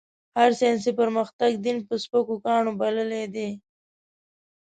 [0.37, 3.49] هر ساينسي پرمختګ؛ دين په سپکو کاڼو تللی دی.